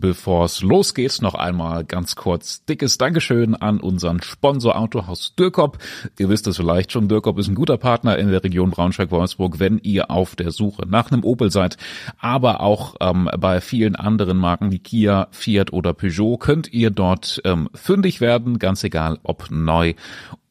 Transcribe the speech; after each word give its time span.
bevor 0.00 0.44
es 0.44 0.62
losgeht, 0.62 1.20
noch 1.20 1.34
einmal 1.34 1.84
ganz 1.84 2.16
kurz 2.16 2.64
dickes 2.64 2.98
Dankeschön 2.98 3.54
an 3.54 3.80
unseren 3.80 4.22
Sponsor 4.22 4.76
Autohaus 4.76 5.34
Dürkop. 5.36 5.78
Ihr 6.18 6.28
wisst 6.28 6.46
es 6.46 6.56
vielleicht 6.56 6.92
schon, 6.92 7.08
Dürkop 7.08 7.38
ist 7.38 7.48
ein 7.48 7.54
guter 7.54 7.76
Partner 7.76 8.18
in 8.18 8.30
der 8.30 8.42
Region 8.42 8.70
Braunschweig-Wolfsburg, 8.70 9.58
wenn 9.58 9.78
ihr 9.78 10.10
auf 10.10 10.36
der 10.36 10.50
Suche 10.50 10.86
nach 10.86 11.10
einem 11.10 11.24
Opel 11.24 11.50
seid, 11.50 11.76
aber 12.18 12.60
auch 12.60 12.96
ähm, 13.00 13.30
bei 13.38 13.60
vielen 13.60 13.96
anderen 13.96 14.38
Marken 14.38 14.70
wie 14.70 14.78
Kia, 14.78 15.28
Fiat 15.30 15.72
oder 15.72 15.92
Peugeot 15.94 16.38
könnt 16.38 16.72
ihr 16.72 16.90
dort 16.90 17.40
ähm, 17.44 17.68
fündig 17.74 18.20
werden, 18.20 18.58
ganz 18.58 18.84
egal 18.84 19.18
ob 19.22 19.50
neu 19.50 19.94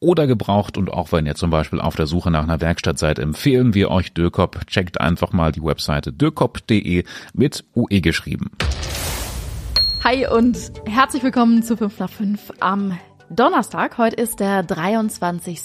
oder 0.00 0.26
gebraucht. 0.26 0.76
Und 0.76 0.92
auch 0.92 1.12
wenn 1.12 1.26
ihr 1.26 1.34
zum 1.34 1.50
Beispiel 1.50 1.80
auf 1.80 1.96
der 1.96 2.06
Suche 2.06 2.30
nach 2.30 2.42
einer 2.42 2.60
Werkstatt 2.60 2.98
seid, 2.98 3.18
empfehlen 3.18 3.74
wir 3.74 3.90
euch 3.90 4.12
Dürkop. 4.12 4.66
Checkt 4.66 5.00
einfach 5.00 5.32
mal 5.32 5.52
die 5.52 5.62
Webseite 5.62 6.12
dürkop.de 6.12 7.04
mit 7.34 7.64
UE 7.74 8.00
geschrieben. 8.00 8.50
Hi 10.10 10.26
und 10.26 10.72
herzlich 10.86 11.22
willkommen 11.22 11.62
zu 11.62 11.76
5 11.76 11.98
nach 11.98 12.08
5 12.08 12.52
am 12.60 12.98
Donnerstag. 13.28 13.98
Heute 13.98 14.16
ist 14.16 14.40
der 14.40 14.62
23. 14.62 15.64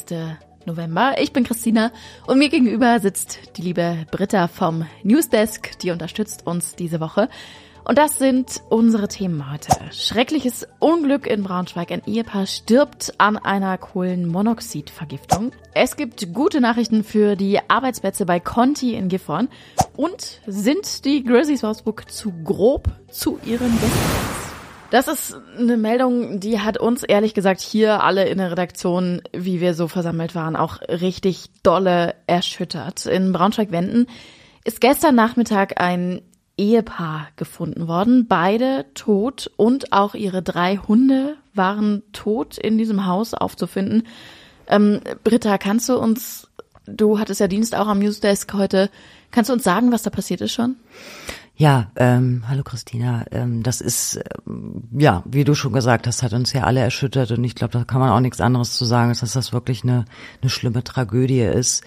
November. 0.66 1.16
Ich 1.18 1.31
bin 1.31 1.45
Christina 1.45 1.94
und 2.27 2.40
mir 2.40 2.49
gegenüber 2.49 2.99
sitzt 2.99 3.55
die 3.55 3.62
liebe 3.62 4.05
Britta 4.12 4.49
vom 4.49 4.85
Newsdesk, 5.02 5.80
die 5.80 5.91
unterstützt 5.91 6.45
uns 6.45 6.76
diese 6.76 6.99
Woche. 6.99 7.30
Und 7.86 7.98
das 7.98 8.18
sind 8.18 8.62
unsere 8.70 9.10
Themen 9.10 9.52
heute. 9.52 9.70
Schreckliches 9.91 10.66
Unglück 10.80 11.28
in 11.28 11.44
Braunschweig. 11.44 11.91
Ein 11.91 12.02
Ehepaar 12.05 12.46
stirbt 12.46 13.14
an 13.18 13.36
einer 13.36 13.78
Kohlenmonoxidvergiftung. 13.78 15.52
Es 15.74 15.98
gibt 15.98 16.34
gute 16.34 16.62
Nachrichten 16.62 17.04
für 17.04 17.36
die 17.36 17.60
Arbeitsplätze 17.68 18.26
bei 18.26 18.40
Conti 18.40 18.94
in 18.94 19.10
Gifhorn. 19.10 19.50
Und 19.98 20.40
sind 20.48 21.04
die 21.04 21.26
Grizzlies 21.26 21.62
Wolfsburg 21.62 22.10
zu 22.10 22.32
grob 22.44 22.88
zu 23.12 23.38
ihren 23.46 23.72
Gästen? 23.72 24.34
Das 24.90 25.08
ist 25.08 25.36
eine 25.58 25.76
Meldung, 25.76 26.40
die 26.40 26.62
hat 26.62 26.77
uns 26.77 27.04
ehrlich 27.04 27.34
gesagt 27.34 27.60
hier 27.60 28.04
alle 28.04 28.26
in 28.26 28.38
der 28.38 28.52
Redaktion, 28.52 29.24
wie 29.34 29.60
wir 29.60 29.74
so 29.74 29.88
versammelt 29.88 30.35
waren, 30.35 30.55
auch 30.55 30.82
richtig 30.88 31.50
dolle 31.63 32.16
erschüttert. 32.27 33.07
In 33.07 33.34
Braunschweig-Wenden 33.34 34.05
ist 34.63 34.79
gestern 34.79 35.16
Nachmittag 35.16 35.82
ein 35.82 36.22
Ehepaar 36.57 37.27
gefunden 37.35 37.87
worden. 37.87 38.27
Beide 38.27 38.85
tot 38.93 39.51
und 39.57 39.91
auch 39.91 40.13
ihre 40.13 40.41
drei 40.41 40.77
Hunde 40.77 41.35
waren 41.54 42.04
tot 42.13 42.57
in 42.57 42.77
diesem 42.77 43.05
Haus 43.05 43.34
aufzufinden. 43.34 44.04
Ähm, 44.68 45.01
Britta, 45.23 45.57
kannst 45.57 45.90
du 45.90 45.98
uns, 45.98 46.48
du 46.85 47.20
hattest 47.20 47.40
ja 47.40 47.48
Dienst 47.48 47.76
auch 47.76 47.87
am 47.87 47.99
Newsdesk 47.99 48.54
heute, 48.54 48.90
kannst 49.32 49.49
du 49.49 49.54
uns 49.54 49.63
sagen, 49.63 49.91
was 49.91 50.04
da 50.04 50.10
passiert 50.10 50.41
ist 50.41 50.54
schon? 50.54 50.76
Ja, 51.55 51.91
ähm, 51.98 52.43
hallo 52.48 52.63
Christina. 52.63 53.26
Ähm, 53.32 53.62
das 53.62 53.79
ist, 53.79 54.20
ähm, 54.48 54.84
ja, 54.98 55.21
wie 55.26 55.43
du 55.43 55.54
schon 55.54 55.73
gesagt 55.73 56.07
hast, 56.07 56.23
hat 56.23 56.34
uns 56.34 56.51
ja 56.51 56.63
alle 56.63 56.79
erschüttert 56.79 57.29
und 57.32 57.43
ich 57.43 57.54
glaube, 57.54 57.73
da 57.73 57.84
kann 57.84 57.99
man 57.99 58.10
auch 58.10 58.20
nichts 58.20 58.41
anderes 58.41 58.76
zu 58.76 58.85
sagen, 58.85 59.13
dass 59.13 59.34
das 59.34 59.54
wirklich 59.54 59.84
eine, 59.84 60.05
eine 60.41 60.49
schlimme 60.49 60.84
Tragödie 60.84 61.41
ist. 61.41 61.84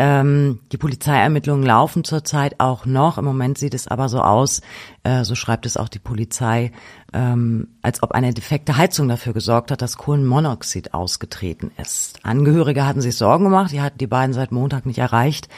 Ähm, 0.00 0.60
die 0.70 0.76
Polizeiermittlungen 0.76 1.66
laufen 1.66 2.04
zurzeit 2.04 2.60
auch 2.60 2.86
noch. 2.86 3.18
Im 3.18 3.24
Moment 3.24 3.58
sieht 3.58 3.74
es 3.74 3.88
aber 3.88 4.08
so 4.08 4.20
aus, 4.20 4.62
äh, 5.02 5.24
so 5.24 5.34
schreibt 5.34 5.66
es 5.66 5.76
auch 5.76 5.88
die 5.88 5.98
Polizei, 5.98 6.70
ähm, 7.12 7.66
als 7.82 8.00
ob 8.04 8.12
eine 8.12 8.32
defekte 8.32 8.76
Heizung 8.76 9.08
dafür 9.08 9.32
gesorgt 9.32 9.72
hat, 9.72 9.82
dass 9.82 9.98
Kohlenmonoxid 9.98 10.94
ausgetreten 10.94 11.72
ist. 11.82 12.20
Angehörige 12.22 12.86
hatten 12.86 13.00
sich 13.00 13.16
Sorgen 13.16 13.44
gemacht, 13.44 13.72
die 13.72 13.80
hatten 13.80 13.98
die 13.98 14.06
beiden 14.06 14.34
seit 14.34 14.52
Montag 14.52 14.86
nicht 14.86 14.98
erreicht 14.98 15.48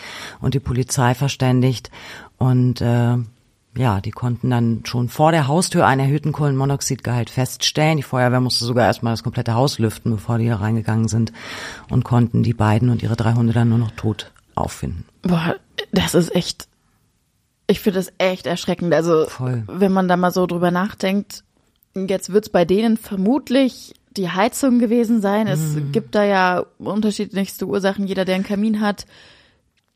und 0.41 0.55
die 0.55 0.61
Polizei 0.61 1.15
verständigt 1.15 1.91
und 2.39 2.81
äh, 2.81 3.19
ja, 3.77 4.01
die 4.01 4.11
konnten 4.11 4.51
dann 4.51 4.83
schon 4.85 5.09
vor 5.09 5.33
der 5.33 5.47
Haustür 5.47 5.87
einen 5.87 6.01
erhöhten 6.01 6.33
Kohlenmonoxidgehalt 6.33 7.31
feststellen. 7.31 7.99
Die 7.99 8.03
Feuerwehr 8.03 8.41
musste 8.41 8.65
sogar 8.65 8.87
erstmal 8.87 9.13
das 9.13 9.23
komplette 9.23 9.55
Haus 9.55 9.79
lüften, 9.79 10.11
bevor 10.11 10.39
die 10.39 10.45
hier 10.45 10.57
reingegangen 10.57 11.07
sind 11.07 11.33
und 11.89 12.05
konnten 12.05 12.43
die 12.43 12.55
beiden 12.55 12.91
und 12.91 13.03
ihre 13.03 13.17
drei 13.17 13.35
Hunde 13.35 13.53
dann 13.53 13.69
nur 13.69 13.79
noch 13.79 13.93
tot 13.93 14.33
auffinden. 14.61 15.05
Boah, 15.23 15.57
das 15.93 16.15
ist 16.15 16.35
echt, 16.35 16.69
ich 17.67 17.81
finde 17.81 17.99
das 17.99 18.13
echt 18.19 18.47
erschreckend. 18.47 18.93
Also, 18.95 19.27
Voll. 19.27 19.65
wenn 19.67 19.93
man 19.93 20.09
da 20.09 20.17
mal 20.17 20.31
so 20.31 20.47
drüber 20.47 20.71
nachdenkt, 20.71 21.45
jetzt 21.95 22.33
wird's 22.33 22.49
bei 22.49 22.65
denen 22.65 22.97
vermutlich 22.97 23.95
die 24.17 24.31
Heizung 24.31 24.79
gewesen 24.79 25.21
sein. 25.21 25.47
Es 25.47 25.61
mm. 25.61 25.93
gibt 25.93 26.15
da 26.15 26.25
ja 26.25 26.65
unterschiedlichste 26.79 27.67
Ursachen. 27.67 28.07
Jeder, 28.07 28.25
der 28.25 28.35
einen 28.35 28.45
Kamin 28.45 28.81
hat, 28.81 29.07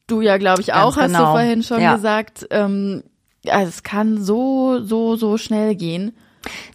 du 0.07 0.21
ja, 0.21 0.37
glaube 0.39 0.61
ich, 0.61 0.73
auch, 0.73 0.97
Ganz 0.97 0.97
hast 0.97 1.07
genau. 1.13 1.25
du 1.27 1.39
vorhin 1.39 1.63
schon 1.63 1.81
ja. 1.81 1.97
gesagt. 1.97 2.47
Ähm, 2.51 3.03
also 3.49 3.69
es 3.69 3.83
kann 3.83 4.23
so, 4.23 4.83
so, 4.85 5.17
so 5.17 5.37
schnell 5.37 5.75
gehen. 5.75 6.13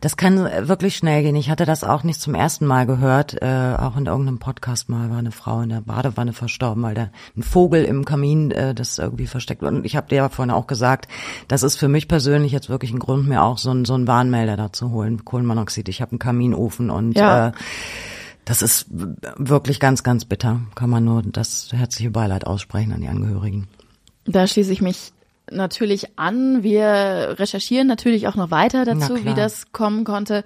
Das 0.01 0.17
kann 0.17 0.37
wirklich 0.67 0.95
schnell 0.95 1.23
gehen. 1.23 1.35
Ich 1.35 1.49
hatte 1.49 1.65
das 1.65 1.83
auch 1.83 2.03
nicht 2.03 2.21
zum 2.21 2.35
ersten 2.35 2.65
Mal 2.65 2.85
gehört. 2.85 3.41
Äh, 3.41 3.75
auch 3.77 3.97
in 3.97 4.05
irgendeinem 4.05 4.39
Podcast 4.39 4.89
mal 4.89 5.09
war 5.09 5.17
eine 5.17 5.31
Frau 5.31 5.61
in 5.61 5.69
der 5.69 5.81
Badewanne 5.81 6.33
verstorben, 6.33 6.83
weil 6.83 6.95
da 6.95 7.09
ein 7.35 7.43
Vogel 7.43 7.83
im 7.83 8.05
Kamin 8.05 8.51
äh, 8.51 8.73
das 8.73 8.97
irgendwie 8.97 9.27
versteckt 9.27 9.61
wird. 9.61 9.73
Und 9.73 9.85
ich 9.85 9.95
habe 9.95 10.07
dir 10.07 10.15
ja 10.15 10.29
vorhin 10.29 10.51
auch 10.51 10.67
gesagt, 10.67 11.07
das 11.47 11.63
ist 11.63 11.77
für 11.77 11.87
mich 11.87 12.07
persönlich 12.07 12.51
jetzt 12.51 12.69
wirklich 12.69 12.91
ein 12.91 12.99
Grund, 12.99 13.27
mir 13.27 13.43
auch 13.43 13.57
so, 13.57 13.71
ein, 13.71 13.85
so 13.85 13.93
einen 13.93 14.07
Warnmelder 14.07 14.57
da 14.57 14.71
zu 14.71 14.91
holen. 14.91 15.25
Kohlenmonoxid. 15.25 15.89
Ich 15.89 16.01
habe 16.01 16.11
einen 16.11 16.19
Kaminofen 16.19 16.89
und 16.89 17.17
ja. 17.17 17.49
äh, 17.49 17.51
das 18.45 18.61
ist 18.61 18.87
wirklich 18.89 19.79
ganz, 19.79 20.03
ganz 20.03 20.25
bitter. 20.25 20.61
Kann 20.73 20.89
man 20.89 21.03
nur 21.03 21.21
das 21.21 21.69
herzliche 21.71 22.09
Beileid 22.09 22.47
aussprechen 22.47 22.93
an 22.93 23.01
die 23.01 23.07
Angehörigen. 23.07 23.67
Da 24.25 24.47
schließe 24.47 24.71
ich 24.71 24.81
mich 24.81 25.11
natürlich 25.51 26.17
an. 26.17 26.63
Wir 26.63 27.35
recherchieren 27.37 27.87
natürlich 27.87 28.27
auch 28.27 28.35
noch 28.35 28.51
weiter 28.51 28.85
dazu, 28.85 29.25
wie 29.25 29.33
das 29.33 29.71
kommen 29.71 30.03
konnte. 30.03 30.43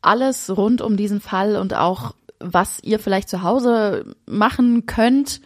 Alles 0.00 0.54
rund 0.56 0.80
um 0.80 0.96
diesen 0.96 1.20
Fall 1.20 1.56
und 1.56 1.74
auch, 1.74 2.14
was 2.40 2.80
ihr 2.82 2.98
vielleicht 2.98 3.28
zu 3.28 3.42
Hause 3.42 4.16
machen 4.26 4.86
könnt, 4.86 5.40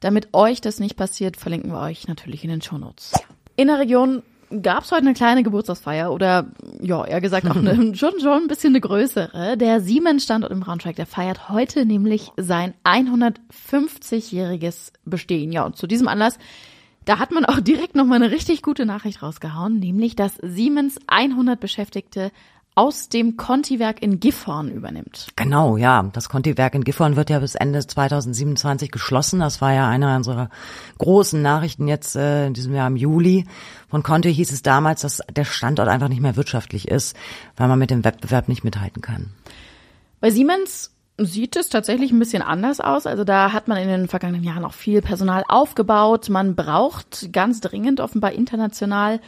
damit 0.00 0.28
euch 0.32 0.60
das 0.60 0.80
nicht 0.80 0.96
passiert, 0.96 1.36
verlinken 1.36 1.70
wir 1.70 1.80
euch 1.80 2.08
natürlich 2.08 2.42
in 2.42 2.50
den 2.50 2.62
Shownotes. 2.62 3.12
In 3.56 3.68
der 3.68 3.78
Region 3.78 4.22
gab 4.62 4.84
es 4.84 4.90
heute 4.90 5.02
eine 5.02 5.14
kleine 5.14 5.42
Geburtstagsfeier 5.42 6.12
oder 6.12 6.46
ja, 6.80 7.04
eher 7.04 7.20
gesagt 7.20 7.48
auch 7.48 7.56
eine, 7.56 7.74
schon, 7.94 8.18
schon 8.20 8.42
ein 8.42 8.48
bisschen 8.48 8.72
eine 8.72 8.80
größere. 8.80 9.56
Der 9.56 9.80
Siemens-Standort 9.80 10.52
im 10.52 10.60
Braunschweig, 10.60 10.96
der 10.96 11.06
feiert 11.06 11.48
heute 11.48 11.86
nämlich 11.86 12.32
sein 12.36 12.74
150-jähriges 12.84 14.92
Bestehen. 15.04 15.52
Ja, 15.52 15.64
und 15.64 15.76
zu 15.76 15.86
diesem 15.86 16.08
Anlass 16.08 16.38
da 17.10 17.18
hat 17.18 17.32
man 17.32 17.44
auch 17.44 17.58
direkt 17.58 17.96
nochmal 17.96 18.22
eine 18.22 18.30
richtig 18.30 18.62
gute 18.62 18.86
Nachricht 18.86 19.20
rausgehauen, 19.20 19.80
nämlich 19.80 20.14
dass 20.14 20.36
Siemens 20.42 20.96
100 21.08 21.58
Beschäftigte 21.58 22.30
aus 22.76 23.08
dem 23.08 23.36
Conti-Werk 23.36 24.00
in 24.00 24.20
Gifhorn 24.20 24.70
übernimmt. 24.70 25.26
Genau, 25.34 25.76
ja. 25.76 26.08
Das 26.12 26.28
Conti-Werk 26.28 26.76
in 26.76 26.84
Gifhorn 26.84 27.16
wird 27.16 27.28
ja 27.28 27.40
bis 27.40 27.56
Ende 27.56 27.84
2027 27.84 28.92
geschlossen. 28.92 29.40
Das 29.40 29.60
war 29.60 29.74
ja 29.74 29.88
eine 29.88 30.14
unserer 30.14 30.50
großen 30.98 31.42
Nachrichten 31.42 31.88
jetzt 31.88 32.14
äh, 32.14 32.46
in 32.46 32.54
diesem 32.54 32.76
Jahr 32.76 32.86
im 32.86 32.94
Juli. 32.94 33.44
Von 33.88 34.04
Conti 34.04 34.32
hieß 34.32 34.52
es 34.52 34.62
damals, 34.62 35.00
dass 35.00 35.20
der 35.34 35.44
Standort 35.44 35.88
einfach 35.88 36.08
nicht 36.08 36.22
mehr 36.22 36.36
wirtschaftlich 36.36 36.86
ist, 36.86 37.16
weil 37.56 37.66
man 37.66 37.80
mit 37.80 37.90
dem 37.90 38.04
Wettbewerb 38.04 38.46
nicht 38.46 38.62
mithalten 38.62 39.02
kann. 39.02 39.32
Bei 40.20 40.30
Siemens 40.30 40.92
sieht 41.24 41.56
es 41.56 41.68
tatsächlich 41.68 42.12
ein 42.12 42.18
bisschen 42.18 42.42
anders 42.42 42.80
aus. 42.80 43.06
Also 43.06 43.24
da 43.24 43.52
hat 43.52 43.68
man 43.68 43.78
in 43.78 43.88
den 43.88 44.08
vergangenen 44.08 44.44
Jahren 44.44 44.64
auch 44.64 44.72
viel 44.72 45.02
Personal 45.02 45.44
aufgebaut. 45.48 46.28
Man 46.28 46.54
braucht 46.54 47.32
ganz 47.32 47.60
dringend 47.60 48.00
offenbar 48.00 48.32
international 48.32 49.20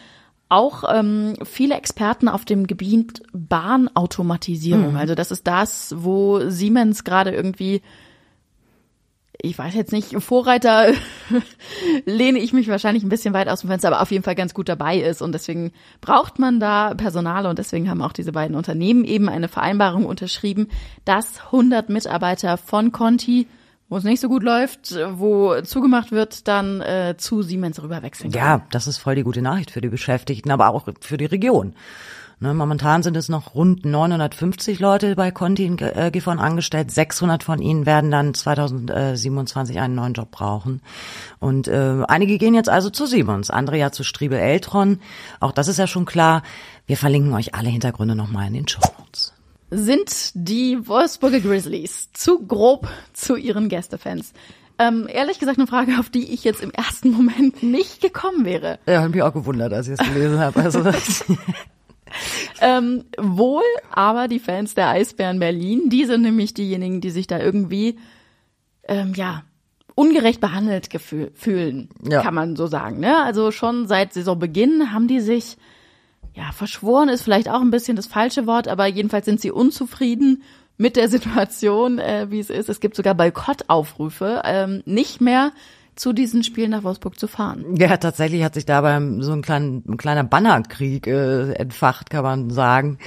auch 0.52 0.84
ähm, 0.86 1.34
viele 1.44 1.76
Experten 1.76 2.28
auf 2.28 2.44
dem 2.44 2.66
Gebiet 2.66 3.22
Bahnautomatisierung. 3.32 4.91
Mhm. 4.91 4.97
Also 4.97 5.14
das 5.14 5.31
ist 5.31 5.47
das, 5.47 5.94
wo 5.97 6.50
Siemens 6.50 7.04
gerade 7.04 7.31
irgendwie 7.31 7.81
ich 9.41 9.59
weiß 9.59 9.75
jetzt 9.75 9.93
nicht, 9.93 10.15
Vorreiter 10.22 10.93
lehne 12.04 12.38
ich 12.38 12.53
mich 12.53 12.69
wahrscheinlich 12.69 13.03
ein 13.03 13.09
bisschen 13.09 13.34
weit 13.34 13.48
aus 13.48 13.60
dem 13.60 13.70
Fenster, 13.70 13.88
aber 13.88 14.03
auf 14.03 14.10
jeden 14.10 14.25
Fall 14.25 14.34
ganz 14.34 14.54
gut 14.54 14.69
dabei 14.69 14.98
ist. 14.98 15.22
Und 15.22 15.32
deswegen 15.32 15.72
braucht 16.00 16.38
man 16.38 16.60
da 16.60 16.94
Personal 16.94 17.47
und 17.47 17.59
deswegen 17.59 17.88
haben 17.88 18.03
auch 18.03 18.12
diese 18.12 18.32
beiden 18.32 18.56
Unternehmen 18.56 19.05
eben 19.05 19.29
eine 19.29 19.49
Vereinbarung 19.49 20.05
unterschrieben, 20.05 20.69
dass 21.05 21.46
100 21.46 21.88
Mitarbeiter 21.88 22.56
von 22.56 22.93
Conti 22.93 23.46
wo 23.88 23.99
es 23.99 24.05
nicht 24.05 24.20
so 24.20 24.29
gut 24.31 24.43
läuft, 24.43 24.96
wo 25.17 25.61
zugemacht 25.61 26.12
wird, 26.12 26.49
dann 26.49 26.81
äh, 26.81 27.14
zu 27.19 27.43
Siemens 27.43 27.82
rüberwechseln. 27.82 28.32
Ja, 28.32 28.64
das 28.70 28.87
ist 28.87 28.96
voll 28.96 29.17
die 29.17 29.23
gute 29.23 29.43
Nachricht 29.43 29.70
für 29.70 29.82
die 29.82 29.90
Beschäftigten, 29.90 30.50
aber 30.50 30.70
auch 30.70 30.88
für 31.00 31.19
die 31.19 31.26
Region. 31.26 31.75
Ne, 32.43 32.55
momentan 32.55 33.05
sind 33.05 33.17
es 33.17 33.29
noch 33.29 33.55
rund 33.55 33.85
950 33.85 34.81
Leute 34.81 35.15
bei 35.15 35.31
Conti 35.31 35.65
in 35.65 35.79
äh, 35.79 36.11
Gifhorn 36.12 36.41
angestellt. 36.41 36.91
600 36.91 37.44
von 37.44 37.62
ihnen 37.62 37.87
werden 37.87 38.11
dann 38.11 38.35
2027 38.35 39.79
einen 39.79 39.94
neuen 39.94 40.15
Job 40.15 40.33
brauchen. 40.33 40.83
Und 41.39 41.69
äh, 41.69 42.03
einige 42.09 42.39
gehen 42.39 42.55
jetzt 42.55 42.69
also 42.69 42.91
zu 42.91 43.06
Siemens, 43.06 43.50
andere 43.50 43.79
ja 43.79 43.93
zu 43.93 44.03
Striebel 44.03 44.41
Eltron. 44.41 44.99
Auch 45.39 45.53
das 45.53 45.69
ist 45.69 45.79
ja 45.79 45.87
schon 45.87 46.05
klar. 46.05 46.43
Wir 46.85 46.97
verlinken 46.97 47.33
euch 47.33 47.55
alle 47.55 47.69
Hintergründe 47.69 48.17
nochmal 48.17 48.49
in 48.49 48.55
den 48.55 48.67
Show 48.67 48.83
Notes. 48.99 49.33
Sind 49.71 50.33
die 50.35 50.89
Wolfsburger 50.89 51.39
Grizzlies 51.39 52.11
zu 52.12 52.44
grob 52.44 52.89
zu 53.12 53.37
ihren 53.37 53.69
Gästefans? 53.69 54.33
Ähm, 54.81 55.06
ehrlich 55.09 55.39
gesagt 55.39 55.59
eine 55.59 55.69
Frage, 55.69 56.00
auf 56.00 56.11
die 56.11 56.33
ich 56.35 56.43
jetzt 56.43 56.61
im 56.61 56.73
ersten 56.73 57.12
Moment 57.12 57.62
nicht 57.62 58.00
gekommen 58.00 58.44
wäre. 58.44 58.81
Ja, 58.87 59.03
hab 59.03 59.11
mich 59.11 59.23
auch 59.23 59.33
gewundert, 59.33 59.73
als 59.73 59.87
ich 59.87 60.00
es 60.00 60.05
gelesen 60.05 60.41
habe. 60.41 60.61
Also 60.61 60.83
ähm, 62.61 63.05
wohl 63.19 63.62
aber 63.91 64.29
die 64.29 64.38
Fans 64.38 64.75
der 64.75 64.88
Eisbären 64.88 65.38
Berlin, 65.38 65.88
die 65.88 66.05
sind 66.05 66.23
nämlich 66.23 66.55
diejenigen, 66.55 67.00
die 67.00 67.11
sich 67.11 67.26
da 67.26 67.38
irgendwie, 67.38 67.99
ähm, 68.88 69.12
ja, 69.14 69.44
ungerecht 69.94 70.41
behandelt 70.41 70.88
fühlen, 71.35 71.88
ja. 72.03 72.23
kann 72.23 72.35
man 72.35 72.56
so 72.56 72.67
sagen. 72.67 73.00
Ne? 73.00 73.23
Also 73.23 73.50
schon 73.50 73.87
seit 73.88 74.14
Saisonbeginn 74.14 74.93
haben 74.93 75.06
die 75.06 75.20
sich, 75.20 75.59
ja, 76.35 76.50
verschworen 76.53 77.09
ist 77.09 77.23
vielleicht 77.23 77.49
auch 77.49 77.61
ein 77.61 77.70
bisschen 77.70 77.97
das 77.97 78.06
falsche 78.06 78.47
Wort, 78.47 78.69
aber 78.69 78.87
jedenfalls 78.87 79.26
sind 79.26 79.41
sie 79.41 79.50
unzufrieden 79.50 80.43
mit 80.79 80.97
der 80.97 81.08
Situation, 81.08 81.99
äh, 81.99 82.26
wie 82.31 82.41
es 82.41 82.50
ist. 82.50 82.69
Es 82.69 82.81
gibt 82.81 82.97
sogar 82.97 83.15
Boykottaufrufe, 83.15 84.43
ähm, 84.44 84.82
nicht 84.87 85.20
mehr 85.20 85.53
zu 85.94 86.12
diesen 86.12 86.43
Spielen 86.43 86.71
nach 86.71 86.85
Wolfsburg 86.85 87.19
zu 87.19 87.27
fahren. 87.27 87.77
Ja, 87.77 87.97
tatsächlich 87.97 88.43
hat 88.43 88.55
sich 88.55 88.65
dabei 88.65 89.00
so 89.21 89.33
ein, 89.33 89.43
klein, 89.43 89.83
ein 89.87 89.97
kleiner 89.97 90.25
Bannerkrieg 90.25 91.06
äh, 91.06 91.53
entfacht, 91.53 92.11
kann 92.11 92.25
man 92.25 92.50
sagen. 92.50 92.99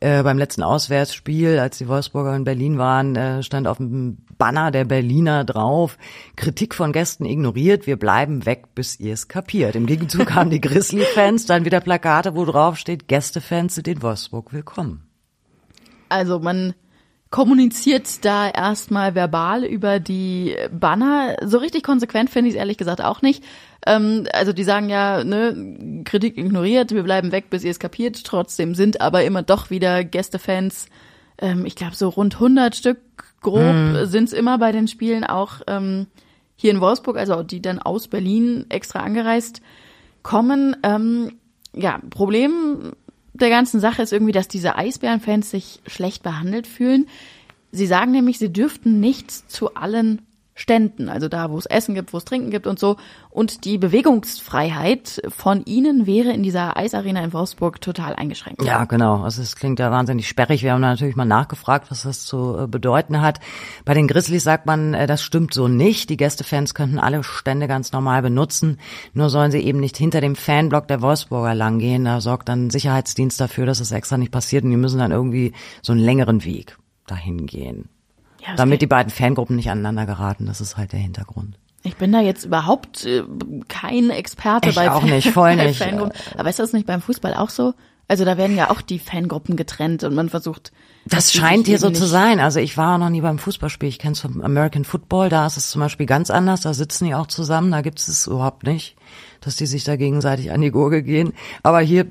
Äh, 0.00 0.22
beim 0.22 0.38
letzten 0.38 0.62
Auswärtsspiel, 0.62 1.58
als 1.58 1.78
die 1.78 1.86
Wolfsburger 1.86 2.34
in 2.34 2.44
Berlin 2.44 2.78
waren, 2.78 3.14
äh, 3.14 3.42
stand 3.42 3.68
auf 3.68 3.76
dem 3.76 4.18
Banner 4.38 4.72
der 4.72 4.84
Berliner 4.84 5.44
drauf, 5.44 5.98
Kritik 6.34 6.74
von 6.74 6.92
Gästen 6.92 7.24
ignoriert, 7.24 7.86
wir 7.86 7.96
bleiben 7.96 8.44
weg, 8.44 8.74
bis 8.74 8.98
ihr 8.98 9.12
es 9.12 9.28
kapiert. 9.28 9.76
Im 9.76 9.86
Gegenzug 9.86 10.34
haben 10.34 10.50
die 10.50 10.60
Grizzly-Fans 10.60 11.46
dann 11.46 11.64
wieder 11.64 11.80
Plakate, 11.80 12.34
wo 12.34 12.44
drauf 12.44 12.76
steht, 12.76 13.06
Gästefans 13.06 13.76
sind 13.76 13.86
in 13.86 14.02
Wolfsburg 14.02 14.52
willkommen. 14.52 15.06
Also 16.08 16.40
man 16.40 16.74
kommuniziert 17.32 18.24
da 18.24 18.48
erstmal 18.48 19.16
verbal 19.16 19.64
über 19.64 19.98
die 19.98 20.54
Banner. 20.70 21.36
So 21.42 21.58
richtig 21.58 21.82
konsequent 21.82 22.30
finde 22.30 22.50
ich 22.50 22.54
es 22.54 22.58
ehrlich 22.58 22.76
gesagt 22.76 23.00
auch 23.00 23.22
nicht. 23.22 23.42
Ähm, 23.86 24.28
also 24.32 24.52
die 24.52 24.62
sagen 24.62 24.90
ja, 24.90 25.24
ne, 25.24 26.02
Kritik 26.04 26.36
ignoriert, 26.36 26.92
wir 26.92 27.02
bleiben 27.02 27.32
weg, 27.32 27.50
bis 27.50 27.64
ihr 27.64 27.70
es 27.70 27.80
kapiert. 27.80 28.22
Trotzdem 28.24 28.74
sind 28.74 29.00
aber 29.00 29.24
immer 29.24 29.42
doch 29.42 29.70
wieder 29.70 30.04
Gästefans, 30.04 30.86
ähm, 31.38 31.64
ich 31.64 31.74
glaube 31.74 31.96
so 31.96 32.10
rund 32.10 32.34
100 32.34 32.76
Stück 32.76 32.98
grob 33.40 33.74
mhm. 33.74 34.04
sind 34.04 34.24
es 34.24 34.34
immer 34.34 34.58
bei 34.58 34.70
den 34.70 34.86
Spielen 34.86 35.24
auch 35.24 35.62
ähm, 35.66 36.06
hier 36.54 36.70
in 36.70 36.82
Wolfsburg, 36.82 37.16
also 37.16 37.42
die 37.42 37.62
dann 37.62 37.78
aus 37.78 38.08
Berlin 38.08 38.66
extra 38.68 39.00
angereist 39.00 39.62
kommen. 40.22 40.76
Ähm, 40.82 41.38
ja, 41.74 41.98
Problem 42.10 42.92
der 43.42 43.50
ganzen 43.50 43.80
Sache 43.80 44.02
ist 44.02 44.12
irgendwie, 44.12 44.32
dass 44.32 44.48
diese 44.48 44.76
Eisbärenfans 44.76 45.50
sich 45.50 45.80
schlecht 45.86 46.22
behandelt 46.22 46.66
fühlen. 46.66 47.08
Sie 47.72 47.86
sagen 47.86 48.12
nämlich, 48.12 48.38
sie 48.38 48.52
dürften 48.52 49.00
nicht 49.00 49.30
zu 49.30 49.74
allen 49.74 50.22
Ständen, 50.54 51.08
also 51.08 51.28
da, 51.28 51.50
wo 51.50 51.56
es 51.56 51.64
Essen 51.64 51.94
gibt, 51.94 52.12
wo 52.12 52.18
es 52.18 52.26
Trinken 52.26 52.50
gibt 52.50 52.66
und 52.66 52.78
so. 52.78 52.96
Und 53.30 53.64
die 53.64 53.78
Bewegungsfreiheit 53.78 55.22
von 55.28 55.64
ihnen 55.64 56.06
wäre 56.06 56.30
in 56.30 56.42
dieser 56.42 56.76
Eisarena 56.76 57.24
in 57.24 57.32
Wolfsburg 57.32 57.80
total 57.80 58.14
eingeschränkt. 58.14 58.62
Ja, 58.62 58.84
genau. 58.84 59.22
Also 59.22 59.40
es 59.40 59.56
klingt 59.56 59.78
ja 59.78 59.90
wahnsinnig 59.90 60.28
sperrig. 60.28 60.62
Wir 60.62 60.74
haben 60.74 60.82
natürlich 60.82 61.16
mal 61.16 61.24
nachgefragt, 61.24 61.90
was 61.90 62.02
das 62.02 62.26
zu 62.26 62.58
äh, 62.58 62.66
bedeuten 62.66 63.22
hat. 63.22 63.40
Bei 63.86 63.94
den 63.94 64.06
Grizzlies 64.06 64.44
sagt 64.44 64.66
man, 64.66 64.92
äh, 64.92 65.06
das 65.06 65.22
stimmt 65.22 65.54
so 65.54 65.68
nicht. 65.68 66.10
Die 66.10 66.18
Gästefans 66.18 66.74
könnten 66.74 66.98
alle 66.98 67.24
Stände 67.24 67.66
ganz 67.66 67.92
normal 67.92 68.20
benutzen. 68.20 68.78
Nur 69.14 69.30
sollen 69.30 69.52
sie 69.52 69.60
eben 69.60 69.80
nicht 69.80 69.96
hinter 69.96 70.20
dem 70.20 70.36
Fanblock 70.36 70.86
der 70.86 71.00
Wolfsburger 71.00 71.54
langgehen. 71.54 72.04
Da 72.04 72.20
sorgt 72.20 72.50
dann 72.50 72.68
Sicherheitsdienst 72.68 73.40
dafür, 73.40 73.64
dass 73.64 73.80
es 73.80 73.90
extra 73.90 74.18
nicht 74.18 74.32
passiert. 74.32 74.64
Und 74.64 74.70
die 74.70 74.76
müssen 74.76 74.98
dann 74.98 75.12
irgendwie 75.12 75.54
so 75.80 75.92
einen 75.92 76.02
längeren 76.02 76.44
Weg 76.44 76.76
dahin 77.06 77.46
gehen. 77.46 77.88
Ja, 78.46 78.56
damit 78.56 78.82
die 78.82 78.86
beiden 78.86 79.10
Fangruppen 79.10 79.56
nicht 79.56 79.70
aneinander 79.70 80.06
geraten. 80.06 80.46
Das 80.46 80.60
ist 80.60 80.76
halt 80.76 80.92
der 80.92 81.00
Hintergrund. 81.00 81.58
Ich 81.84 81.96
bin 81.96 82.12
da 82.12 82.20
jetzt 82.20 82.44
überhaupt 82.44 83.04
äh, 83.04 83.22
kein 83.68 84.10
Experte 84.10 84.70
ich 84.70 84.76
bei 84.76 84.90
auch 84.90 85.02
nicht, 85.02 85.28
voll 85.30 85.56
nicht. 85.56 85.78
Fangruppen. 85.78 86.12
Aber 86.36 86.48
ist 86.48 86.58
das 86.58 86.72
nicht 86.72 86.86
beim 86.86 87.00
Fußball 87.00 87.34
auch 87.34 87.50
so? 87.50 87.74
Also 88.08 88.24
da 88.24 88.36
werden 88.36 88.56
ja 88.56 88.70
auch 88.70 88.82
die 88.82 88.98
Fangruppen 88.98 89.56
getrennt 89.56 90.04
und 90.04 90.14
man 90.14 90.28
versucht. 90.28 90.72
Das 91.06 91.32
scheint 91.32 91.66
hier 91.66 91.78
so 91.78 91.90
zu 91.90 92.04
sein. 92.04 92.40
Also 92.40 92.60
ich 92.60 92.76
war 92.76 92.98
noch 92.98 93.08
nie 93.08 93.20
beim 93.22 93.38
Fußballspiel. 93.38 93.88
Ich 93.88 93.98
kenne 93.98 94.12
es 94.12 94.20
vom 94.20 94.42
American 94.42 94.84
Football. 94.84 95.28
Da 95.28 95.46
ist 95.46 95.56
es 95.56 95.70
zum 95.70 95.80
Beispiel 95.80 96.06
ganz 96.06 96.30
anders. 96.30 96.60
Da 96.60 96.74
sitzen 96.74 97.06
die 97.06 97.14
auch 97.14 97.26
zusammen. 97.26 97.70
Da 97.70 97.80
gibt 97.80 97.98
es 98.00 98.08
es 98.08 98.26
überhaupt 98.26 98.64
nicht, 98.64 98.96
dass 99.40 99.56
die 99.56 99.66
sich 99.66 99.84
da 99.84 99.96
gegenseitig 99.96 100.52
an 100.52 100.60
die 100.60 100.70
Gurgel 100.70 101.02
gehen. 101.02 101.32
Aber 101.62 101.80
hier 101.80 102.06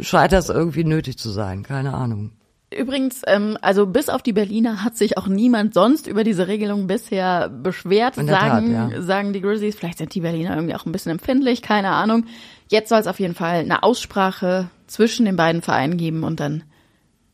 scheint 0.00 0.32
das 0.32 0.50
irgendwie 0.50 0.84
nötig 0.84 1.18
zu 1.18 1.30
sein. 1.30 1.62
Keine 1.64 1.94
Ahnung. 1.94 2.30
Übrigens, 2.74 3.22
ähm, 3.26 3.56
also 3.60 3.86
bis 3.86 4.08
auf 4.08 4.22
die 4.22 4.32
Berliner 4.32 4.84
hat 4.84 4.96
sich 4.96 5.16
auch 5.16 5.26
niemand 5.26 5.74
sonst 5.74 6.06
über 6.06 6.24
diese 6.24 6.48
Regelung 6.48 6.86
bisher 6.86 7.48
beschwert. 7.48 8.16
Sagen, 8.16 8.26
Tat, 8.26 8.92
ja. 8.92 9.02
sagen 9.02 9.32
die 9.32 9.40
Grizzlies, 9.40 9.76
vielleicht 9.76 9.98
sind 9.98 10.14
die 10.14 10.20
Berliner 10.20 10.54
irgendwie 10.54 10.74
auch 10.74 10.86
ein 10.86 10.92
bisschen 10.92 11.12
empfindlich, 11.12 11.62
keine 11.62 11.90
Ahnung. 11.90 12.26
Jetzt 12.68 12.88
soll 12.88 12.98
es 12.98 13.06
auf 13.06 13.20
jeden 13.20 13.34
Fall 13.34 13.56
eine 13.56 13.82
Aussprache 13.82 14.68
zwischen 14.86 15.26
den 15.26 15.36
beiden 15.36 15.62
Vereinen 15.62 15.96
geben 15.96 16.24
und 16.24 16.40
dann 16.40 16.64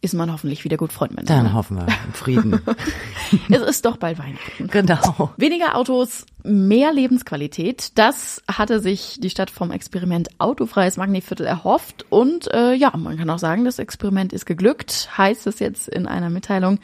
ist 0.03 0.15
man 0.15 0.33
hoffentlich 0.33 0.65
wieder 0.65 0.77
gut 0.77 0.93
Freund 0.93 1.15
miteinander. 1.15 1.45
Dann 1.45 1.55
hoffen 1.55 1.77
wir 1.77 1.87
Frieden. 2.15 2.61
es 3.51 3.61
ist 3.61 3.85
doch 3.85 3.99
bald 3.99 4.19
Weihnachten. 4.19 4.69
Genau. 4.69 5.31
Weniger 5.37 5.77
Autos, 5.77 6.25
mehr 6.43 6.93
Lebensqualität. 6.93 7.99
Das 7.99 8.43
hatte 8.51 8.81
sich 8.81 9.19
die 9.21 9.29
Stadt 9.29 9.51
vom 9.51 9.71
Experiment 9.71 10.29
Autofreies 10.39 10.97
Magniviertel 10.97 11.47
erhofft. 11.47 12.07
Und 12.09 12.53
äh, 12.53 12.73
ja, 12.73 12.97
man 12.97 13.19
kann 13.19 13.29
auch 13.29 13.39
sagen, 13.39 13.65
das 13.65 13.79
Experiment 13.79 14.33
ist 14.33 14.47
geglückt, 14.47 15.11
heißt 15.19 15.47
es 15.47 15.59
jetzt 15.59 15.89
in 15.89 16.07
einer 16.07 16.31
Mitteilung. 16.31 16.79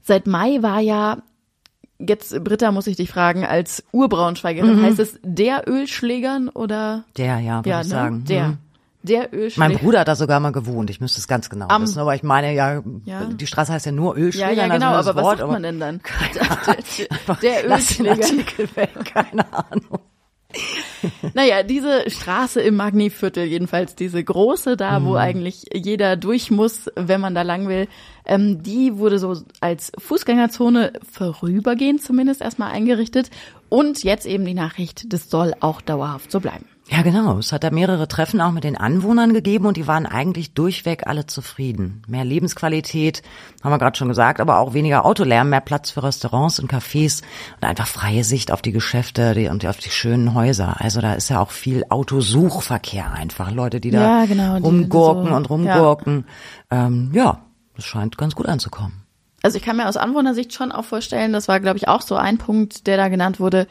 Seit 0.00 0.26
Mai 0.26 0.62
war 0.62 0.80
ja 0.80 1.18
Jetzt, 2.00 2.44
Britta, 2.44 2.70
muss 2.70 2.86
ich 2.86 2.96
dich 2.96 3.10
fragen, 3.10 3.44
als 3.44 3.82
Urbraunschweigerin, 3.90 4.76
mhm. 4.76 4.82
heißt 4.84 5.00
es 5.00 5.18
der 5.24 5.68
Ölschlägern 5.68 6.48
oder? 6.48 7.02
Der, 7.16 7.40
ja, 7.40 7.56
würde 7.56 7.70
ja, 7.70 7.80
ich 7.80 7.88
ne? 7.88 7.90
sagen. 7.90 8.24
Der. 8.24 8.48
Mhm. 8.50 8.58
Der 9.02 9.32
Ölschläger. 9.32 9.68
Mein 9.68 9.78
Bruder 9.78 10.00
hat 10.00 10.08
da 10.08 10.16
sogar 10.16 10.40
mal 10.40 10.50
gewohnt. 10.50 10.90
Ich 10.90 11.00
müsste 11.00 11.20
es 11.20 11.28
ganz 11.28 11.48
genau 11.48 11.68
Am, 11.68 11.82
wissen. 11.82 12.00
Aber 12.00 12.14
ich 12.14 12.22
meine 12.22 12.52
ja, 12.52 12.82
ja, 13.04 13.24
die 13.24 13.46
Straße 13.46 13.72
heißt 13.72 13.86
ja 13.86 13.92
nur 13.92 14.16
Ölschläger. 14.16 14.52
Ja, 14.52 14.66
ja 14.66 14.74
genau. 14.74 14.94
Also 14.94 15.10
aber 15.10 15.22
Wort, 15.22 15.38
was 15.38 15.38
sagt 15.40 15.52
man 15.52 15.62
denn 15.62 15.80
dann? 15.80 16.00
der, 16.34 17.36
der 17.42 17.64
Ölschläger. 17.64 17.68
Lass 17.68 17.96
den 17.96 18.08
Artikel 18.08 18.68
weg. 18.76 18.90
Keine 19.04 19.52
Ahnung. 19.52 20.00
naja, 21.34 21.62
diese 21.62 22.08
Straße 22.08 22.60
im 22.60 22.76
Magniviertel, 22.76 23.44
jedenfalls 23.44 23.94
diese 23.94 24.22
große 24.22 24.76
da, 24.76 24.98
mhm. 24.98 25.04
wo 25.04 25.14
eigentlich 25.14 25.66
jeder 25.72 26.16
durch 26.16 26.50
muss, 26.50 26.90
wenn 26.96 27.20
man 27.20 27.34
da 27.34 27.42
lang 27.42 27.68
will, 27.68 27.86
ähm, 28.24 28.62
die 28.62 28.96
wurde 28.96 29.18
so 29.18 29.36
als 29.60 29.92
Fußgängerzone 29.98 30.94
vorübergehend 31.10 32.02
zumindest 32.02 32.40
erstmal 32.40 32.72
eingerichtet. 32.72 33.30
Und 33.68 34.02
jetzt 34.02 34.26
eben 34.26 34.44
die 34.44 34.54
Nachricht, 34.54 35.12
das 35.12 35.28
soll 35.28 35.54
auch 35.60 35.82
dauerhaft 35.82 36.30
so 36.30 36.40
bleiben. 36.40 36.66
Ja, 36.90 37.02
genau. 37.02 37.38
Es 37.38 37.52
hat 37.52 37.64
da 37.64 37.70
mehrere 37.70 38.08
Treffen 38.08 38.40
auch 38.40 38.50
mit 38.50 38.64
den 38.64 38.76
Anwohnern 38.76 39.34
gegeben 39.34 39.66
und 39.66 39.76
die 39.76 39.86
waren 39.86 40.06
eigentlich 40.06 40.54
durchweg 40.54 41.06
alle 41.06 41.26
zufrieden. 41.26 42.02
Mehr 42.08 42.24
Lebensqualität, 42.24 43.22
haben 43.62 43.72
wir 43.72 43.78
gerade 43.78 43.98
schon 43.98 44.08
gesagt, 44.08 44.40
aber 44.40 44.58
auch 44.58 44.72
weniger 44.72 45.04
Autolärm, 45.04 45.50
mehr 45.50 45.60
Platz 45.60 45.90
für 45.90 46.02
Restaurants 46.02 46.58
und 46.58 46.72
Cafés 46.72 47.22
und 47.56 47.68
einfach 47.68 47.86
freie 47.86 48.24
Sicht 48.24 48.50
auf 48.50 48.62
die 48.62 48.72
Geschäfte 48.72 49.50
und 49.50 49.66
auf 49.66 49.76
die 49.76 49.90
schönen 49.90 50.32
Häuser. 50.32 50.80
Also 50.80 51.02
da 51.02 51.12
ist 51.12 51.28
ja 51.28 51.40
auch 51.40 51.50
viel 51.50 51.84
Autosuchverkehr 51.90 53.12
einfach. 53.12 53.50
Leute, 53.50 53.80
die 53.80 53.90
da 53.90 54.20
ja, 54.20 54.26
genau, 54.26 54.56
rumgurken 54.56 55.28
so, 55.28 55.34
und 55.34 55.50
rumgurken. 55.50 56.24
Ja. 56.70 56.86
Ähm, 56.86 57.10
ja, 57.12 57.42
das 57.76 57.84
scheint 57.84 58.16
ganz 58.16 58.34
gut 58.34 58.46
anzukommen. 58.46 59.04
Also 59.42 59.58
ich 59.58 59.62
kann 59.62 59.76
mir 59.76 59.88
aus 59.88 59.96
Anwohnersicht 59.96 60.54
schon 60.54 60.72
auch 60.72 60.84
vorstellen, 60.84 61.32
das 61.32 61.48
war, 61.48 61.60
glaube 61.60 61.76
ich, 61.76 61.86
auch 61.86 62.02
so 62.02 62.16
ein 62.16 62.38
Punkt, 62.38 62.86
der 62.86 62.96
da 62.96 63.08
genannt 63.08 63.40
wurde, 63.40 63.68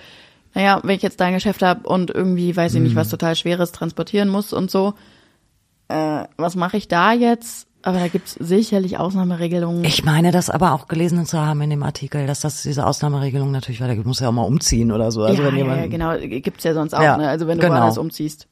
naja, 0.53 0.79
wenn 0.83 0.95
ich 0.95 1.01
jetzt 1.01 1.19
dein 1.19 1.33
Geschäft 1.33 1.61
habe 1.61 1.87
und 1.87 2.09
irgendwie, 2.09 2.55
weiß 2.55 2.73
ich 2.75 2.81
nicht, 2.81 2.95
was 2.95 3.07
mhm. 3.07 3.11
total 3.11 3.35
Schweres 3.35 3.71
transportieren 3.71 4.29
muss 4.29 4.53
und 4.53 4.71
so, 4.71 4.93
äh, 5.87 6.23
was 6.37 6.55
mache 6.55 6.77
ich 6.77 6.87
da 6.87 7.13
jetzt? 7.13 7.67
Aber 7.83 7.99
da 7.99 8.07
gibt's 8.07 8.33
sicherlich 8.33 8.97
Ausnahmeregelungen. 8.97 9.85
Ich 9.85 10.03
meine, 10.03 10.31
das 10.31 10.49
aber 10.49 10.73
auch 10.73 10.87
gelesen 10.87 11.25
zu 11.25 11.39
haben 11.39 11.61
in 11.61 11.69
dem 11.69 11.83
Artikel, 11.83 12.27
dass 12.27 12.41
das 12.41 12.63
diese 12.63 12.85
Ausnahmeregelung 12.85 13.51
natürlich 13.51 13.79
weitergeht. 13.79 14.03
Du 14.03 14.09
musst 14.09 14.19
ja 14.19 14.27
auch 14.27 14.33
mal 14.33 14.43
umziehen 14.43 14.91
oder 14.91 15.11
so. 15.11 15.23
Also 15.23 15.41
ja, 15.41 15.47
wenn 15.47 15.55
jemand, 15.55 15.81
ja, 15.81 15.87
genau, 15.87 16.17
gibt's 16.41 16.63
ja 16.63 16.73
sonst 16.73 16.93
auch. 16.93 17.01
Ja, 17.01 17.17
ne? 17.17 17.29
Also 17.29 17.47
wenn 17.47 17.59
du 17.59 17.61
genau. 17.65 17.75
woanders 17.75 17.97
umziehst. 17.97 18.47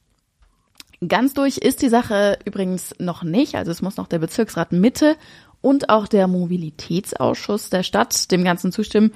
Ganz 1.06 1.34
durch 1.34 1.58
ist 1.58 1.82
die 1.82 1.90
Sache 1.90 2.40
übrigens 2.46 2.96
noch 3.00 3.24
nicht. 3.24 3.56
Also 3.56 3.72
es 3.72 3.82
muss 3.82 3.98
noch 3.98 4.08
der 4.08 4.20
Bezirksrat 4.20 4.72
Mitte 4.72 5.18
und 5.60 5.90
auch 5.90 6.08
der 6.08 6.28
Mobilitätsausschuss 6.28 7.70
der 7.70 7.84
Stadt 7.84 8.32
dem 8.32 8.44
Ganzen 8.44 8.72
zustimmen. 8.72 9.12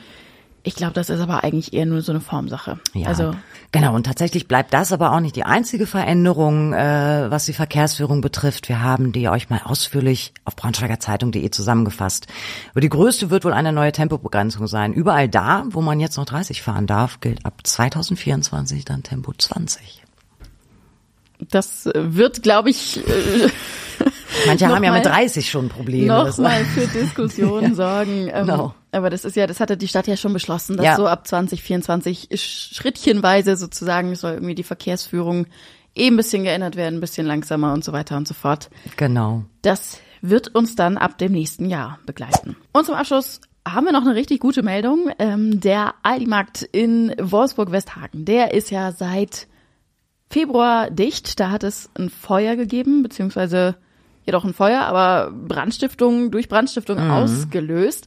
Ich 0.69 0.75
glaube, 0.75 0.93
das 0.93 1.09
ist 1.09 1.19
aber 1.19 1.43
eigentlich 1.43 1.73
eher 1.73 1.87
nur 1.87 2.03
so 2.03 2.11
eine 2.11 2.21
Formsache. 2.21 2.77
Ja, 2.93 3.07
also 3.07 3.33
genau. 3.71 3.95
Und 3.95 4.05
tatsächlich 4.05 4.47
bleibt 4.47 4.71
das 4.71 4.91
aber 4.91 5.13
auch 5.13 5.19
nicht 5.19 5.35
die 5.35 5.43
einzige 5.43 5.87
Veränderung, 5.87 6.73
äh, 6.73 7.25
was 7.31 7.45
die 7.47 7.53
Verkehrsführung 7.53 8.21
betrifft. 8.21 8.69
Wir 8.69 8.83
haben 8.83 9.11
die 9.11 9.29
euch 9.29 9.49
mal 9.49 9.61
ausführlich 9.63 10.31
auf 10.45 10.55
braunschweigerzeitung.de 10.55 11.49
zusammengefasst. 11.49 12.27
Aber 12.69 12.81
die 12.81 12.89
größte 12.89 13.31
wird 13.31 13.45
wohl 13.45 13.53
eine 13.53 13.73
neue 13.73 13.91
Tempobegrenzung 13.91 14.67
sein. 14.67 14.93
Überall 14.93 15.27
da, 15.27 15.63
wo 15.71 15.81
man 15.81 15.99
jetzt 15.99 16.17
noch 16.17 16.25
30 16.25 16.61
fahren 16.61 16.85
darf, 16.85 17.19
gilt 17.19 17.47
ab 17.47 17.61
2024 17.63 18.85
dann 18.85 19.01
Tempo 19.01 19.33
20. 19.35 20.03
Das 21.39 21.89
wird, 21.93 22.43
glaube 22.43 22.69
ich. 22.69 22.97
Äh 22.97 23.49
Manche 24.47 24.67
haben 24.67 24.83
ja 24.83 24.93
mit 24.93 25.05
30 25.05 25.49
schon 25.49 25.69
Probleme. 25.69 26.07
Nochmal 26.07 26.63
für 26.65 26.87
Diskussionen 26.87 27.75
sorgen. 27.75 28.29
Ähm, 28.31 28.47
no. 28.47 28.73
Aber 28.91 29.09
das 29.09 29.25
ist 29.25 29.35
ja, 29.35 29.47
das 29.47 29.59
hatte 29.59 29.77
die 29.77 29.87
Stadt 29.87 30.07
ja 30.07 30.17
schon 30.17 30.33
beschlossen, 30.33 30.77
dass 30.77 30.85
ja. 30.85 30.95
so 30.95 31.07
ab 31.07 31.27
2024 31.27 32.29
schrittchenweise 32.33 33.55
sozusagen 33.55 34.15
soll 34.15 34.33
irgendwie 34.33 34.55
die 34.55 34.63
Verkehrsführung 34.63 35.47
eh 35.95 36.07
ein 36.07 36.17
bisschen 36.17 36.43
geändert 36.43 36.75
werden, 36.75 36.97
ein 36.97 37.01
bisschen 37.01 37.27
langsamer 37.27 37.73
und 37.73 37.83
so 37.83 37.91
weiter 37.91 38.17
und 38.17 38.27
so 38.27 38.33
fort. 38.33 38.69
Genau. 38.97 39.43
Das 39.61 39.97
wird 40.21 40.53
uns 40.55 40.75
dann 40.75 40.97
ab 40.97 41.17
dem 41.17 41.31
nächsten 41.31 41.69
Jahr 41.69 41.99
begleiten. 42.05 42.55
Und 42.71 42.85
zum 42.85 42.95
Abschluss 42.95 43.41
haben 43.67 43.85
wir 43.85 43.91
noch 43.91 44.01
eine 44.01 44.15
richtig 44.15 44.39
gute 44.39 44.63
Meldung. 44.63 45.11
Ähm, 45.19 45.59
der 45.59 45.93
Aldi-Markt 46.03 46.63
in 46.63 47.13
Wolfsburg-Westhagen, 47.19 48.25
der 48.25 48.53
ist 48.53 48.71
ja 48.71 48.91
seit 48.91 49.47
Februar 50.29 50.89
dicht. 50.89 51.39
Da 51.39 51.49
hat 51.51 51.63
es 51.63 51.89
ein 51.97 52.09
Feuer 52.09 52.55
gegeben, 52.55 53.03
beziehungsweise 53.03 53.75
jedoch 54.25 54.45
ein 54.45 54.53
Feuer, 54.53 54.81
aber 54.81 55.31
Brandstiftung 55.31 56.31
durch 56.31 56.49
Brandstiftung 56.49 57.03
mhm. 57.03 57.11
ausgelöst. 57.11 58.05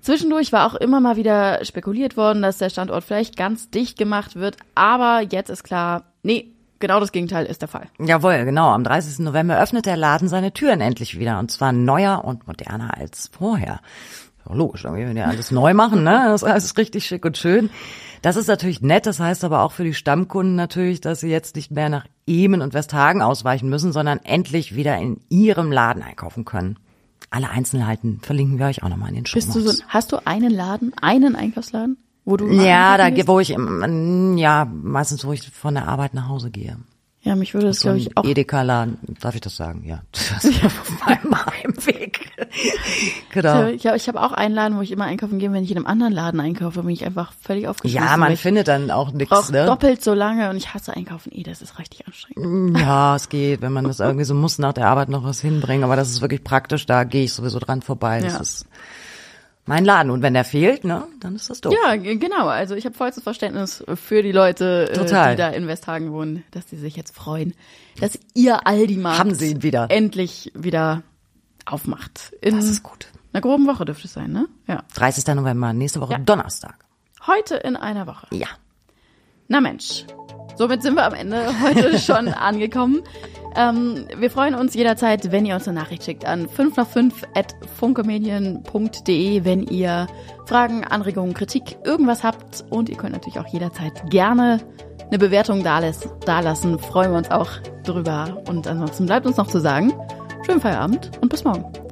Zwischendurch 0.00 0.52
war 0.52 0.66
auch 0.66 0.76
immer 0.76 1.00
mal 1.00 1.16
wieder 1.16 1.64
spekuliert 1.64 2.16
worden, 2.16 2.42
dass 2.42 2.58
der 2.58 2.70
Standort 2.70 3.04
vielleicht 3.04 3.36
ganz 3.36 3.70
dicht 3.70 3.98
gemacht 3.98 4.36
wird, 4.36 4.56
aber 4.76 5.22
jetzt 5.28 5.50
ist 5.50 5.64
klar, 5.64 6.04
nee, 6.22 6.52
genau 6.78 7.00
das 7.00 7.10
Gegenteil 7.10 7.46
ist 7.46 7.62
der 7.62 7.68
Fall. 7.68 7.88
Jawohl, 7.98 8.44
genau. 8.44 8.68
Am 8.68 8.84
30. 8.84 9.18
November 9.20 9.60
öffnet 9.60 9.86
der 9.86 9.96
Laden 9.96 10.28
seine 10.28 10.52
Türen 10.52 10.80
endlich 10.80 11.18
wieder 11.18 11.40
und 11.40 11.50
zwar 11.50 11.72
neuer 11.72 12.24
und 12.24 12.46
moderner 12.46 12.96
als 12.96 13.28
vorher. 13.36 13.80
Ja, 14.48 14.54
logisch, 14.54 14.84
wir 14.84 14.94
werden 14.94 15.16
ja 15.16 15.26
alles 15.26 15.50
neu 15.50 15.74
machen, 15.74 16.02
ne? 16.04 16.24
Das 16.26 16.42
ist 16.42 16.48
alles 16.48 16.76
richtig 16.76 17.06
schick 17.06 17.24
und 17.24 17.36
schön. 17.36 17.70
Das 18.22 18.36
ist 18.36 18.48
natürlich 18.48 18.80
nett, 18.80 19.06
das 19.06 19.20
heißt 19.20 19.44
aber 19.44 19.62
auch 19.62 19.72
für 19.72 19.84
die 19.84 19.94
Stammkunden 19.94 20.56
natürlich, 20.56 21.00
dass 21.00 21.20
sie 21.20 21.28
jetzt 21.28 21.54
nicht 21.56 21.70
mehr 21.70 21.88
nach 21.88 22.06
Emen 22.26 22.62
und 22.62 22.74
Westhagen 22.74 23.22
ausweichen 23.22 23.68
müssen, 23.68 23.92
sondern 23.92 24.18
endlich 24.24 24.74
wieder 24.74 24.96
in 24.98 25.20
ihrem 25.28 25.70
Laden 25.70 26.02
einkaufen 26.02 26.44
können. 26.44 26.78
Alle 27.30 27.50
Einzelheiten 27.50 28.20
verlinken 28.22 28.58
wir 28.58 28.66
euch 28.66 28.82
auch 28.82 28.88
nochmal 28.88 29.10
in 29.10 29.16
den 29.16 29.26
Show 29.26 29.34
Bist 29.34 29.54
du 29.54 29.60
so, 29.60 29.82
hast 29.88 30.12
du 30.12 30.26
einen 30.26 30.50
Laden, 30.50 30.92
einen 31.00 31.36
Einkaufsladen, 31.36 31.98
wo 32.24 32.36
du 32.36 32.48
Ja, 32.48 32.96
da 32.96 33.26
wo 33.26 33.38
ich 33.38 33.50
ja 33.50 34.64
meistens 34.64 35.24
wo 35.24 35.32
ich 35.32 35.48
von 35.50 35.74
der 35.74 35.86
Arbeit 35.88 36.14
nach 36.14 36.28
Hause 36.28 36.50
gehe. 36.50 36.78
Ja, 37.20 37.36
mich 37.36 37.52
würde 37.52 37.66
das, 37.66 37.80
so 37.80 37.88
glaube 37.88 37.98
ich, 37.98 38.16
auch. 38.16 38.24
Edeka-Laden, 38.24 38.98
darf 39.20 39.34
ich 39.34 39.40
das 39.40 39.56
sagen? 39.56 39.84
Ja. 39.84 40.02
Das 40.12 40.44
ist 40.44 40.64
auf 40.64 41.06
meinem 41.06 41.46
Heimweg. 41.46 41.77
genau. 43.32 43.66
Ich, 43.66 44.08
habe 44.08 44.20
auch 44.20 44.32
einen 44.32 44.54
Laden, 44.54 44.76
wo 44.78 44.82
ich 44.82 44.92
immer 44.92 45.04
einkaufen 45.04 45.38
gehe, 45.38 45.52
wenn 45.52 45.64
ich 45.64 45.70
in 45.70 45.76
einem 45.76 45.86
anderen 45.86 46.12
Laden 46.12 46.40
einkaufe, 46.40 46.82
bin 46.82 46.90
ich 46.90 47.04
einfach 47.04 47.32
völlig 47.40 47.68
aufgeschmissen. 47.68 48.08
Ja, 48.08 48.16
man 48.16 48.36
findet 48.36 48.68
dann 48.68 48.90
auch 48.90 49.12
nichts. 49.12 49.50
Ne? 49.50 49.66
doppelt 49.66 50.02
so 50.02 50.14
lange 50.14 50.50
und 50.50 50.56
ich 50.56 50.74
hasse 50.74 50.94
einkaufen. 50.94 51.32
Eh, 51.32 51.42
das 51.42 51.62
ist 51.62 51.78
richtig 51.78 52.06
anstrengend. 52.06 52.72
Mm, 52.72 52.76
ja, 52.76 53.16
es 53.16 53.28
geht, 53.28 53.60
wenn 53.60 53.72
man 53.72 53.84
das 53.84 54.00
irgendwie 54.00 54.24
so 54.24 54.34
muss 54.34 54.58
nach 54.58 54.72
der 54.72 54.86
Arbeit 54.86 55.08
noch 55.08 55.24
was 55.24 55.40
hinbringen, 55.40 55.84
aber 55.84 55.96
das 55.96 56.10
ist 56.10 56.20
wirklich 56.20 56.44
praktisch, 56.44 56.86
da 56.86 57.04
gehe 57.04 57.24
ich 57.24 57.32
sowieso 57.32 57.58
dran 57.58 57.82
vorbei. 57.82 58.20
Das 58.20 58.34
ja. 58.34 58.40
ist 58.40 58.66
mein 59.68 59.84
Laden. 59.84 60.10
Und 60.10 60.22
wenn 60.22 60.34
der 60.34 60.44
fehlt, 60.44 60.84
ne, 60.84 61.04
dann 61.20 61.36
ist 61.36 61.50
das 61.50 61.60
doof. 61.60 61.74
Ja, 61.74 61.94
genau. 61.96 62.48
Also 62.48 62.74
ich 62.74 62.86
habe 62.86 62.96
vollstes 62.96 63.22
Verständnis 63.22 63.84
für 63.94 64.22
die 64.22 64.32
Leute, 64.32 64.90
Total. 64.94 65.36
die 65.36 65.38
da 65.38 65.50
in 65.50 65.68
Westhagen 65.68 66.10
wohnen, 66.12 66.42
dass 66.50 66.66
die 66.66 66.76
sich 66.76 66.96
jetzt 66.96 67.14
freuen, 67.14 67.54
dass 68.00 68.18
ihr 68.34 68.66
Aldi-Markt 68.66 69.18
Haben 69.18 69.34
sie 69.34 69.52
ihn 69.52 69.62
wieder. 69.62 69.86
endlich 69.90 70.50
wieder 70.54 71.02
aufmacht. 71.66 72.32
In 72.40 72.56
das 72.56 72.66
ist 72.66 72.82
gut. 72.82 73.08
einer 73.32 73.40
groben 73.40 73.66
Woche 73.66 73.84
dürfte 73.84 74.06
es 74.06 74.12
sein, 74.12 74.32
ne? 74.32 74.48
Ja. 74.66 74.82
30. 74.94 75.34
November, 75.34 75.72
nächste 75.72 76.00
Woche 76.00 76.12
ja. 76.12 76.18
Donnerstag. 76.18 76.76
Heute 77.26 77.56
in 77.56 77.76
einer 77.76 78.06
Woche. 78.06 78.26
Ja. 78.30 78.48
Na 79.48 79.60
Mensch, 79.60 80.04
somit 80.56 80.82
sind 80.82 80.94
wir 80.94 81.04
am 81.04 81.14
Ende 81.14 81.48
heute 81.62 81.98
schon 81.98 82.28
angekommen. 82.28 83.02
Ähm, 83.56 84.06
wir 84.16 84.30
freuen 84.30 84.54
uns 84.54 84.74
jederzeit, 84.74 85.32
wenn 85.32 85.46
ihr 85.46 85.54
uns 85.54 85.66
eine 85.66 85.80
Nachricht 85.80 86.04
schickt 86.04 86.24
an 86.26 86.48
5 86.48 86.76
nach 86.76 86.86
5 86.86 87.22
at 87.34 87.54
funkemedien.de, 87.78 89.44
wenn 89.44 89.66
ihr 89.66 90.06
Fragen, 90.46 90.84
Anregungen, 90.84 91.34
Kritik, 91.34 91.78
irgendwas 91.84 92.24
habt. 92.24 92.64
Und 92.70 92.88
ihr 92.88 92.96
könnt 92.96 93.12
natürlich 93.12 93.38
auch 93.38 93.48
jederzeit 93.48 94.10
gerne 94.10 94.60
eine 95.08 95.18
Bewertung 95.18 95.62
dalassen. 95.64 96.78
Freuen 96.78 97.12
wir 97.12 97.18
uns 97.18 97.30
auch 97.30 97.50
drüber. 97.84 98.42
Und 98.48 98.66
ansonsten 98.66 99.06
bleibt 99.06 99.26
uns 99.26 99.38
noch 99.38 99.48
zu 99.48 99.60
sagen, 99.60 99.92
schönen 100.48 100.62
Feierabend 100.62 101.10
und 101.20 101.28
bis 101.28 101.44
morgen. 101.44 101.87